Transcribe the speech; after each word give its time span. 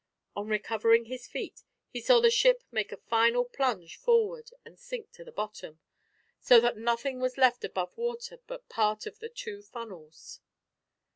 On 0.35 0.47
recovering 0.47 1.05
his 1.05 1.27
feet 1.27 1.61
he 1.91 2.01
saw 2.01 2.19
the 2.19 2.31
ship 2.31 2.63
make 2.71 2.91
a 2.91 2.97
final 2.97 3.45
plunge 3.45 3.97
forward 3.97 4.49
and 4.65 4.79
sink 4.79 5.11
to 5.11 5.23
the 5.23 5.31
bottom, 5.31 5.79
so 6.39 6.59
that 6.59 6.75
nothing 6.75 7.19
was 7.19 7.37
left 7.37 7.63
above 7.63 7.95
water 7.99 8.39
but 8.47 8.67
part 8.67 9.05
of 9.05 9.19
the 9.19 9.29
two 9.29 9.61
funnels. 9.61 10.39